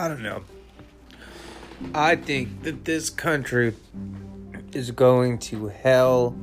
[0.00, 0.42] I don't know.
[1.94, 3.74] I think that this country
[4.72, 6.34] is going to hell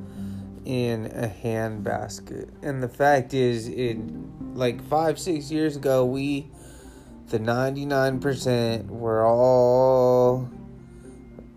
[0.64, 2.52] in a handbasket.
[2.62, 6.52] And the fact is, in like five, six years ago, we,
[7.30, 10.48] the 99%, were all,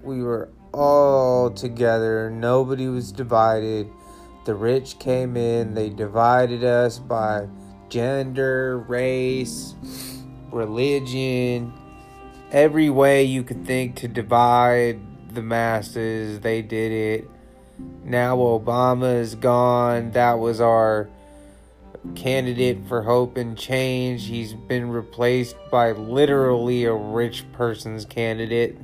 [0.02, 2.30] we were all together.
[2.30, 3.90] Nobody was divided.
[4.46, 7.46] The rich came in, they divided us by
[7.90, 9.74] gender, race,
[10.50, 11.74] religion,
[12.50, 14.98] every way you could think to divide
[15.34, 17.30] the masses, they did it.
[18.04, 20.10] Now Obama is gone.
[20.12, 21.08] That was our
[22.14, 24.26] candidate for hope and change.
[24.26, 28.76] He's been replaced by literally a rich person's candidate.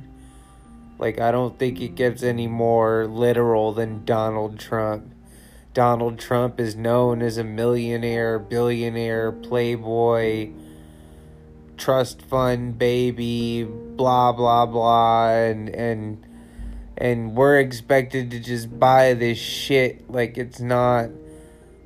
[0.99, 5.13] Like, I don't think it gets any more literal than Donald Trump.
[5.73, 10.49] Donald Trump is known as a millionaire, billionaire, playboy,
[11.77, 16.25] trust fund baby, blah blah blah, and and
[16.97, 21.09] and we're expected to just buy this shit like it's not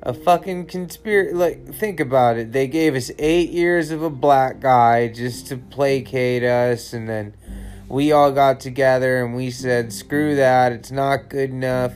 [0.02, 1.34] a fucking conspiracy.
[1.34, 2.52] Like, think about it.
[2.52, 7.34] They gave us eight years of a black guy just to placate us, and then
[7.88, 11.94] we all got together and we said, screw that, it's not good enough.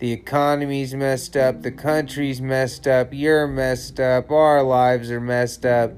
[0.00, 5.64] The economy's messed up, the country's messed up, you're messed up, our lives are messed
[5.64, 5.92] up.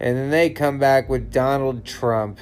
[0.00, 2.38] And then they come back with Donald Trump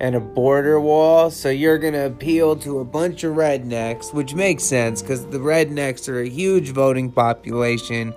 [0.00, 1.30] and a border wall.
[1.30, 5.38] So you're going to appeal to a bunch of rednecks, which makes sense because the
[5.38, 8.14] rednecks are a huge voting population.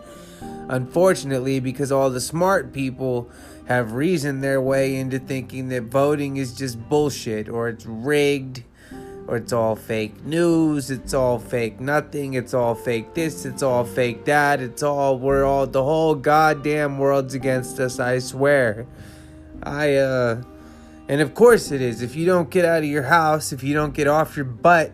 [0.70, 3.30] Unfortunately, because all the smart people
[3.68, 8.64] have reasoned their way into thinking that voting is just bullshit or it's rigged
[9.28, 13.86] or it's all fake news, it's all fake nothing, it's all fake this, it's all
[13.86, 18.86] fake that, it's all we're all the whole goddamn world's against us, I swear.
[19.64, 20.42] I uh
[21.08, 22.02] and of course it is.
[22.02, 24.92] If you don't get out of your house, if you don't get off your butt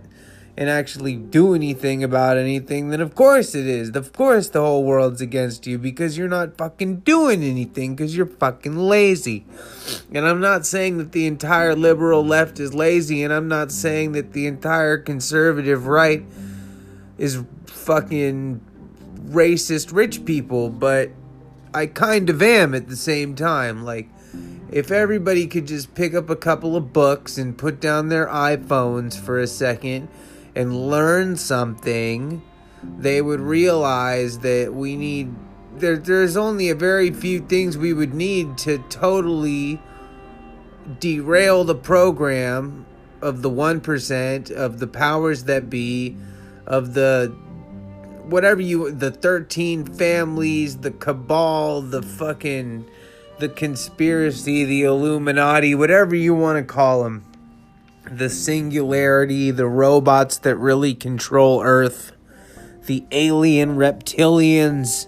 [0.58, 3.96] and actually do anything about anything, then of course it is.
[3.96, 8.26] Of course the whole world's against you because you're not fucking doing anything because you're
[8.26, 9.46] fucking lazy.
[10.12, 14.14] And I'm not saying that the entire liberal left is lazy, and I'm not saying
[14.14, 16.26] that the entire conservative right
[17.20, 18.60] is fucking
[19.28, 21.12] racist rich people, but
[21.72, 23.86] I kind of am at the same time.
[23.86, 24.10] Like,
[24.72, 29.20] if everybody could just pick up a couple of books and put down their iPhones
[29.20, 30.10] for a second
[30.58, 32.42] and learn something,
[32.98, 35.32] they would realize that we need
[35.76, 39.80] there there's only a very few things we would need to totally
[41.00, 42.88] derail the program
[43.22, 46.18] of the 1% of the powers that be
[46.66, 47.28] of the
[48.24, 52.84] whatever you the 13 families the cabal the fucking
[53.38, 57.24] the conspiracy the illuminati whatever you want to call them
[58.10, 62.12] the singularity, the robots that really control Earth,
[62.86, 65.08] the alien reptilians.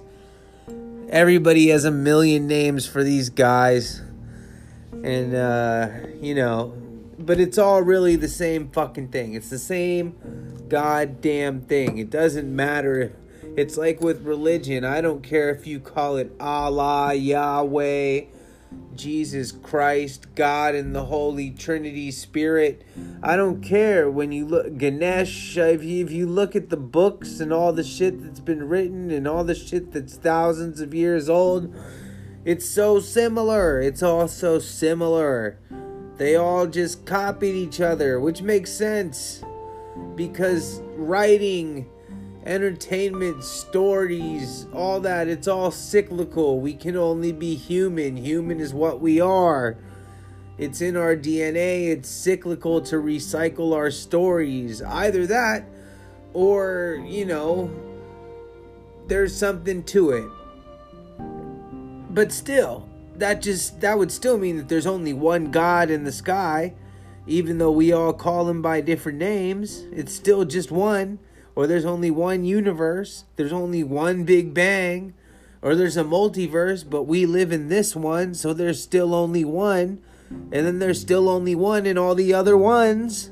[1.10, 4.02] Everybody has a million names for these guys.
[5.04, 5.90] And, uh,
[6.22, 6.74] you know,
[7.18, 9.34] but it's all really the same fucking thing.
[9.34, 10.16] It's the same
[10.68, 11.98] goddamn thing.
[11.98, 13.14] It doesn't matter.
[13.58, 14.86] It's like with religion.
[14.86, 18.22] I don't care if you call it Allah, Yahweh,
[18.96, 22.84] Jesus Christ, God, and the Holy Trinity Spirit.
[23.24, 25.58] I don't care when you look Ganesh.
[25.58, 29.10] If you, if you look at the books and all the shit that's been written
[29.10, 31.74] and all the shit that's thousands of years old,
[32.44, 33.82] it's so similar.
[33.82, 35.58] It's all so similar.
[36.18, 39.42] They all just copied each other, which makes sense
[40.16, 41.90] because writing
[42.46, 46.60] entertainment, stories, all that, it's all cyclical.
[46.60, 48.18] We can only be human.
[48.18, 49.78] Human is what we are.
[50.58, 51.88] It's in our DNA.
[51.90, 54.82] It's cyclical to recycle our stories.
[54.82, 55.66] Either that
[56.34, 57.72] or, you know,
[59.08, 60.30] there's something to it.
[62.12, 66.12] But still, that just that would still mean that there's only one God in the
[66.12, 66.74] sky,
[67.28, 69.86] even though we all call him by different names.
[69.92, 71.20] It's still just one
[71.60, 75.14] or there's only one universe, there's only one Big Bang,
[75.62, 80.02] or there's a multiverse, but we live in this one, so there's still only one,
[80.30, 83.32] and then there's still only one in all the other ones.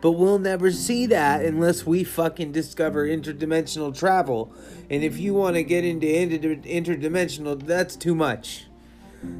[0.00, 4.54] But we'll never see that unless we fucking discover interdimensional travel.
[4.88, 8.68] And if you want to get into inter- interdimensional, that's too much.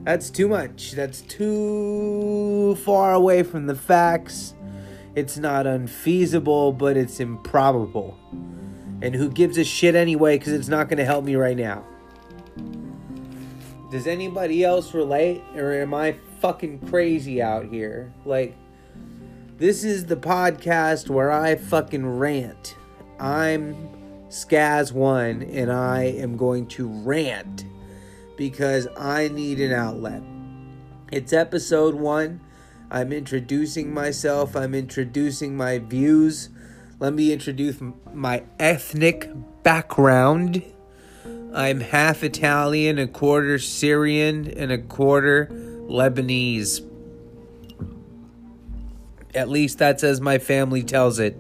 [0.05, 0.93] That's too much.
[0.93, 4.53] That's too far away from the facts
[5.17, 8.17] it's not unfeasible, but it's improbable.
[9.03, 11.85] And who gives a shit anyway because it's not going to help me right now.
[13.91, 15.43] Does anybody else relate?
[15.57, 18.13] Or am I fucking crazy out here.
[18.25, 18.57] Like,
[19.59, 22.77] this is the podcast where I fucking rant.
[23.19, 23.75] I'm
[24.29, 27.65] Skaz1 and I am going to rant
[28.37, 30.23] because I need an outlet.
[31.11, 32.41] It's episode one.
[32.91, 36.51] I'm introducing myself, I'm introducing my views.
[37.01, 37.79] Let me introduce
[38.13, 39.29] my ethnic
[39.63, 40.63] background.
[41.53, 45.47] I'm half Italian, a quarter Syrian, and a quarter
[45.89, 46.83] Lebanese.
[49.35, 51.37] At least that's as my family tells it.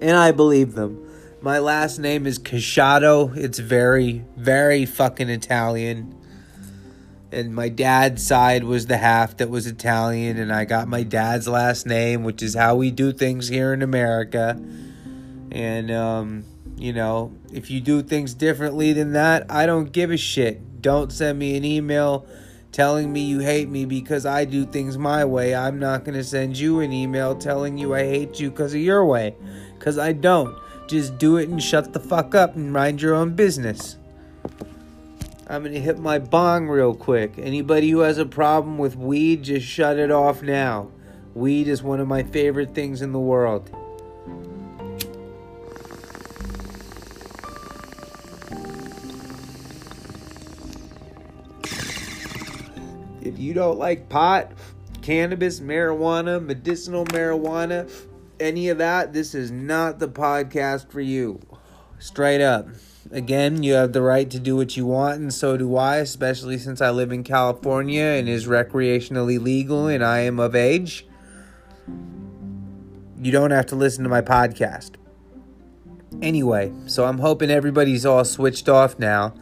[0.00, 1.06] And I believe them.
[1.42, 3.36] My last name is Casciato.
[3.36, 6.19] It's very, very fucking Italian.
[7.32, 11.46] And my dad's side was the half that was Italian, and I got my dad's
[11.46, 14.60] last name, which is how we do things here in America.
[15.52, 16.44] And, um,
[16.76, 20.82] you know, if you do things differently than that, I don't give a shit.
[20.82, 22.26] Don't send me an email
[22.72, 25.54] telling me you hate me because I do things my way.
[25.54, 28.80] I'm not going to send you an email telling you I hate you because of
[28.80, 29.36] your way.
[29.78, 30.56] Because I don't.
[30.88, 33.96] Just do it and shut the fuck up and mind your own business.
[35.50, 37.34] I'm going to hit my bong real quick.
[37.36, 40.92] Anybody who has a problem with weed, just shut it off now.
[41.34, 43.68] Weed is one of my favorite things in the world.
[53.20, 54.52] If you don't like pot,
[55.02, 57.90] cannabis, marijuana, medicinal marijuana,
[58.38, 61.40] any of that, this is not the podcast for you.
[62.00, 62.66] Straight up.
[63.12, 66.56] Again, you have the right to do what you want, and so do I, especially
[66.56, 71.06] since I live in California and is recreationally legal and I am of age.
[73.22, 74.92] You don't have to listen to my podcast.
[76.22, 79.34] Anyway, so I'm hoping everybody's all switched off now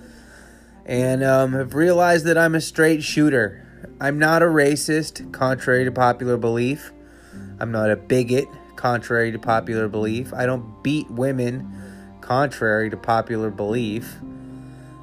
[0.84, 3.64] and um, have realized that I'm a straight shooter.
[4.00, 6.90] I'm not a racist, contrary to popular belief.
[7.61, 10.34] I'm not a bigot, contrary to popular belief.
[10.34, 11.88] I don't beat women,
[12.28, 14.16] contrary to popular belief.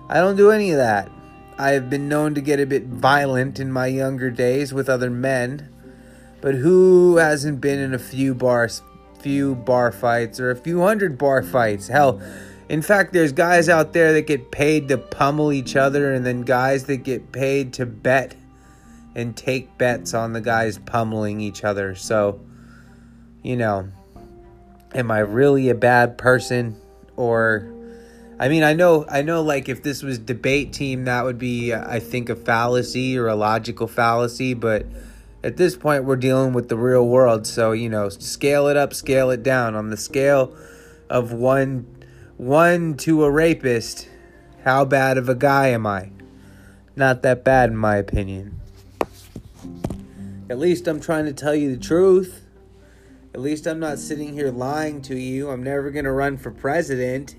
[0.09, 1.09] I don't do any of that.
[1.57, 5.09] I have been known to get a bit violent in my younger days with other
[5.09, 5.67] men,
[6.39, 8.83] but who hasn't been in a few bars,
[9.21, 11.87] few bar fights or a few hundred bar fights?
[11.87, 12.21] Hell,
[12.69, 16.43] in fact, there's guys out there that get paid to pummel each other, and then
[16.43, 18.35] guys that get paid to bet
[19.15, 21.95] and take bets on the guys pummeling each other.
[21.95, 22.39] So,
[23.41, 23.89] you know,
[24.93, 26.79] am I really a bad person
[27.17, 27.71] or
[28.39, 31.73] I mean, I know I know like if this was debate team that would be
[31.73, 34.85] I think a fallacy or a logical fallacy, but
[35.43, 38.93] at this point we're dealing with the real world, so you know, scale it up,
[38.93, 40.55] scale it down on the scale
[41.09, 42.05] of 1
[42.37, 44.09] 1 to a rapist.
[44.63, 46.09] How bad of a guy am I?
[46.95, 48.59] Not that bad in my opinion.
[50.49, 52.44] At least I'm trying to tell you the truth.
[53.35, 55.49] At least I'm not sitting here lying to you.
[55.49, 57.35] I'm never going to run for president.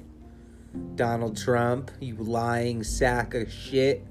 [0.94, 4.04] Donald Trump, you lying sack of shit.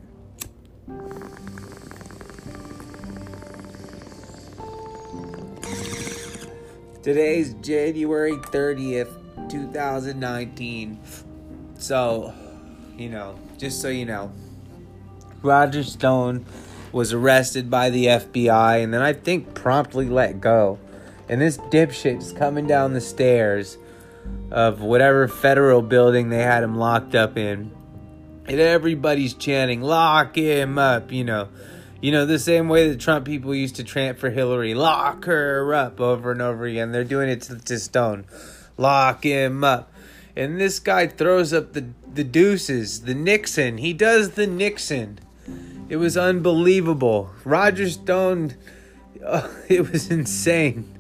[7.04, 11.00] Today's January 30th, 2019.
[11.78, 12.34] So,
[12.98, 14.32] you know, just so you know,
[15.44, 16.48] Roger Stone
[16.92, 20.80] was arrested by the FBI and then I think promptly let go.
[21.28, 23.78] And this dipshit is coming down the stairs
[24.52, 27.72] of whatever federal building they had him locked up in.
[28.48, 31.50] And everybody's chanting, lock him up, you know.
[32.02, 35.74] You know, the same way that Trump people used to chant for Hillary, lock her
[35.74, 36.92] up over and over again.
[36.92, 38.26] They're doing it to, to Stone.
[38.78, 39.92] Lock him up.
[40.36, 43.80] And this guy throws up the, the deuces, the Nixon.
[43.80, 45.20] He does the Nixon.
[45.90, 47.32] It was unbelievable.
[47.44, 48.56] Roger Stone,
[49.26, 50.95] uh, it was insane.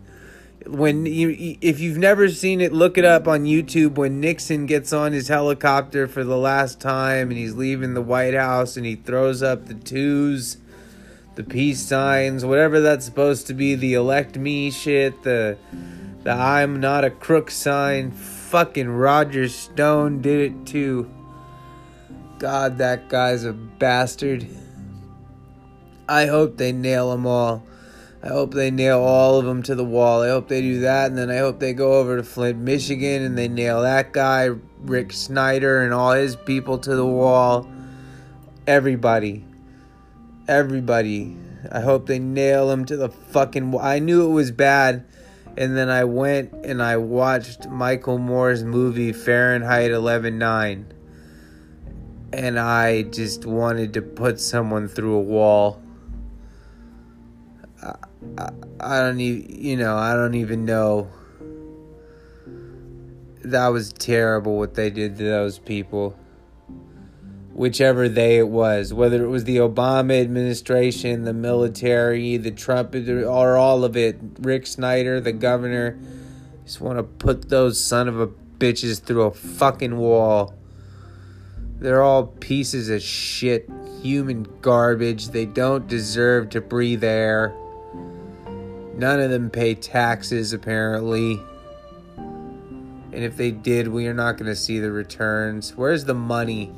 [0.68, 3.96] When you, if you've never seen it, look it up on YouTube.
[3.96, 8.34] When Nixon gets on his helicopter for the last time and he's leaving the White
[8.34, 10.58] House and he throws up the twos,
[11.36, 15.58] the peace signs, whatever that's supposed to be, the elect me shit, the
[16.24, 18.10] the I'm not a crook sign.
[18.12, 21.12] Fucking Roger Stone did it too.
[22.40, 24.48] God, that guy's a bastard.
[26.10, 27.64] I hope they nail them all.
[28.26, 30.24] I hope they nail all of them to the wall.
[30.24, 33.22] I hope they do that, and then I hope they go over to Flint, Michigan,
[33.22, 37.70] and they nail that guy, Rick Snyder, and all his people to the wall.
[38.66, 39.46] Everybody.
[40.48, 41.38] Everybody.
[41.72, 43.72] I hope they nail him to the fucking.
[43.72, 43.84] Wall.
[43.84, 45.06] I knew it was bad,
[45.56, 50.86] and then I went and I watched Michael Moore's movie Fahrenheit 11.9,
[52.34, 55.85] and I just wanted to put someone through a wall.
[58.38, 61.10] I, I don't even, you know, I don't even know.
[63.44, 66.18] That was terrible what they did to those people.
[67.54, 73.56] Whichever they it was, whether it was the Obama administration, the military, the Trump, or
[73.56, 75.98] all of it, Rick Snyder, the governor,
[76.66, 80.54] just want to put those son of a bitches through a fucking wall.
[81.80, 83.70] They're all pieces of shit,
[84.02, 85.30] human garbage.
[85.30, 87.56] They don't deserve to breathe air.
[88.96, 91.40] None of them pay taxes, apparently.
[92.18, 95.76] And if they did, we are not going to see the returns.
[95.76, 96.72] Where's the money?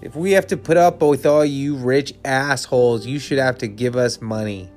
[0.00, 3.68] If we have to put up with all you rich assholes, you should have to
[3.68, 4.68] give us money.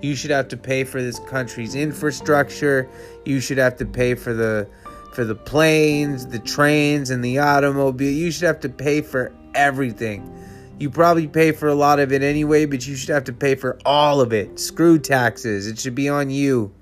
[0.00, 2.88] You should have to pay for this country's infrastructure.
[3.24, 4.68] You should have to pay for the
[5.12, 8.12] for the planes, the trains, and the automobile.
[8.12, 10.32] You should have to pay for everything.
[10.80, 13.54] You probably pay for a lot of it anyway, but you should have to pay
[13.54, 14.58] for all of it.
[14.58, 15.66] Screw taxes.
[15.66, 16.72] It should be on you.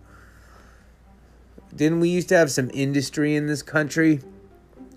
[1.74, 4.20] Didn't we used to have some industry in this country?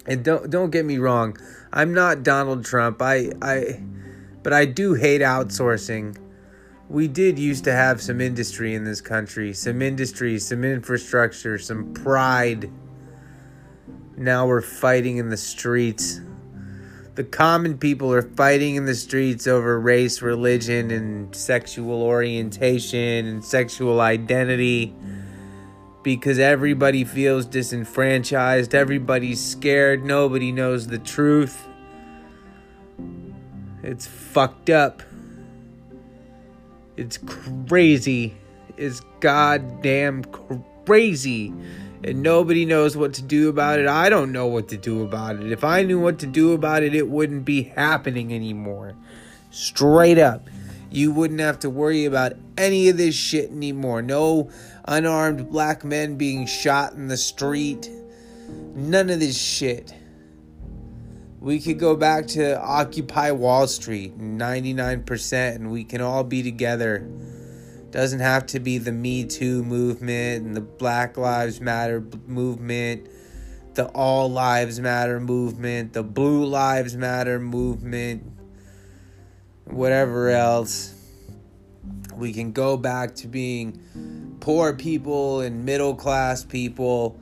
[0.05, 1.37] And don't don't get me wrong,
[1.73, 3.01] I'm not Donald Trump.
[3.01, 3.83] I I
[4.43, 6.17] but I do hate outsourcing.
[6.87, 11.93] We did used to have some industry in this country, some industry, some infrastructure, some
[11.93, 12.71] pride
[14.21, 16.21] now we're fighting in the streets.
[17.13, 23.43] The common people are fighting in the streets over race, religion, and sexual orientation and
[23.43, 24.95] sexual identity
[26.03, 31.67] because everybody feels disenfranchised, everybody's scared, nobody knows the truth.
[33.83, 35.03] It's fucked up.
[36.95, 38.35] It's crazy.
[38.77, 40.23] It's goddamn
[40.85, 41.53] crazy
[42.03, 43.87] and nobody knows what to do about it.
[43.87, 45.51] I don't know what to do about it.
[45.51, 48.95] If I knew what to do about it, it wouldn't be happening anymore.
[49.51, 50.47] Straight up.
[50.89, 54.01] You wouldn't have to worry about any of this shit anymore.
[54.01, 54.49] No
[54.85, 57.89] unarmed black men being shot in the street.
[58.75, 59.93] None of this shit.
[61.39, 67.09] We could go back to Occupy Wall Street 99% and we can all be together
[67.91, 73.07] doesn't have to be the Me Too movement and the Black Lives Matter movement,
[73.73, 78.23] the All Lives Matter movement, the Blue Lives Matter movement,
[79.65, 80.95] whatever else.
[82.15, 87.19] We can go back to being poor people and middle class people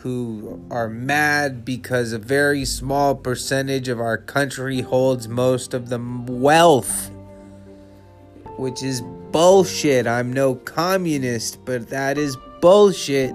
[0.00, 5.98] who are mad because a very small percentage of our country holds most of the
[6.26, 7.10] wealth,
[8.60, 9.00] which is
[9.32, 10.06] bullshit.
[10.06, 13.30] I'm no communist, but that is bullshit.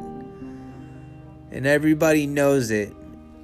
[1.52, 2.94] And everybody knows it.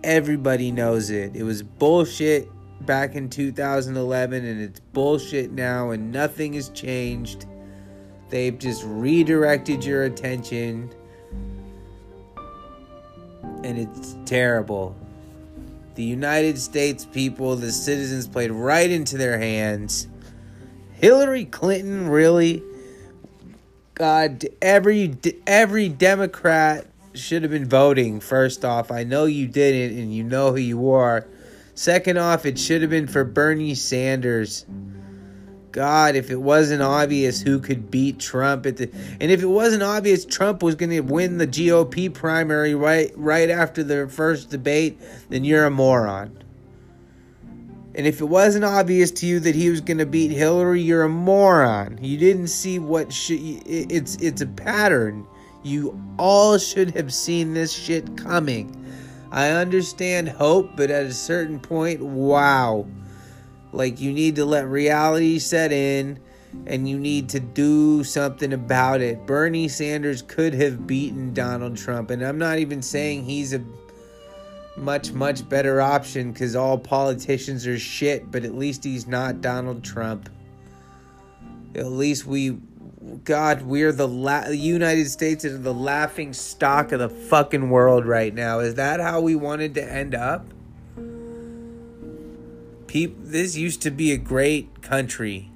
[0.03, 1.35] Everybody knows it.
[1.35, 2.49] It was bullshit
[2.85, 7.45] back in 2011 and it's bullshit now and nothing has changed.
[8.29, 10.93] They've just redirected your attention
[13.63, 14.95] and it's terrible.
[15.95, 20.07] The United States people, the citizens played right into their hands
[21.01, 22.61] Hillary Clinton really
[23.95, 25.15] God every
[25.47, 28.91] every Democrat should have been voting first off.
[28.91, 31.27] I know you didn't and you know who you are.
[31.73, 34.63] Second off, it should have been for Bernie Sanders.
[35.71, 39.81] God, if it wasn't obvious who could beat Trump at the and if it wasn't
[39.81, 44.99] obvious Trump was going to win the GOP primary right right after the first debate,
[45.29, 46.43] then you're a moron.
[47.93, 51.03] And if it wasn't obvious to you that he was going to beat Hillary, you're
[51.03, 51.99] a moron.
[52.01, 53.31] You didn't see what sh-
[53.65, 55.27] it's it's a pattern.
[55.63, 58.77] You all should have seen this shit coming.
[59.31, 62.87] I understand hope, but at a certain point, wow.
[63.73, 66.19] Like you need to let reality set in
[66.65, 69.25] and you need to do something about it.
[69.25, 73.59] Bernie Sanders could have beaten Donald Trump, and I'm not even saying he's a
[74.77, 79.83] much much better option because all politicians are shit but at least he's not donald
[79.83, 80.29] trump.
[81.75, 82.57] At least we
[83.23, 88.33] god we're the la- united states is the laughing stock of the fucking world right
[88.33, 88.59] now.
[88.59, 90.45] Is that how we wanted to end up?
[92.87, 95.49] Peop- this used to be a great country.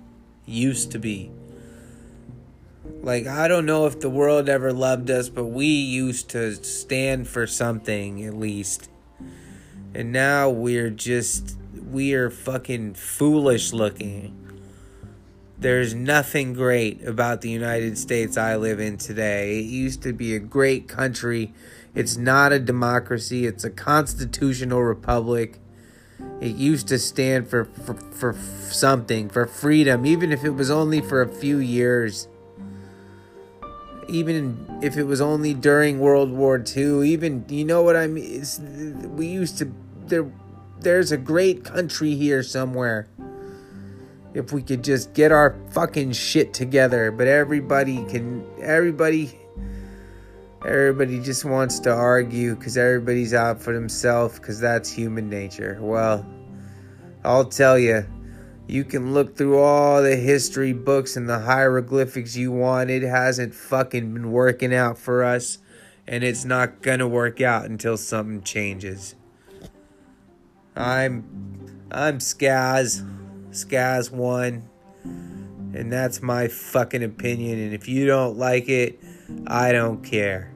[0.46, 1.32] Used to be.
[3.02, 7.28] Like i don't know if the world ever loved us but we used to stand
[7.28, 8.90] for something at least
[9.96, 11.56] and now we're just,
[11.90, 14.36] we are fucking foolish looking.
[15.58, 19.60] There's nothing great about the United States I live in today.
[19.60, 21.54] It used to be a great country.
[21.96, 25.60] It's not a democracy, it's a constitutional republic.
[26.42, 28.34] It used to stand for, for, for
[28.70, 32.28] something, for freedom, even if it was only for a few years.
[34.08, 38.42] even if it was only during World War II, even you know what I mean.
[38.42, 39.72] It's, we used to
[40.08, 40.32] there.
[40.80, 43.08] There's a great country here somewhere.
[44.34, 48.46] If we could just get our fucking shit together, but everybody can.
[48.62, 49.40] Everybody.
[50.66, 55.78] Everybody just wants to argue because everybody's out for themselves because that's human nature.
[55.80, 56.26] Well,
[57.24, 58.06] I'll tell you
[58.68, 62.90] you can look through all the history books and the hieroglyphics you want.
[62.90, 65.60] It hasn't fucking been working out for us.
[66.08, 69.16] And it's not gonna work out until something changes.
[70.76, 71.24] I'm
[71.92, 73.02] I'm Skaz.
[73.52, 74.70] Skaz one.
[75.04, 77.60] And that's my fucking opinion.
[77.60, 79.00] And if you don't like it,
[79.48, 80.55] I don't care.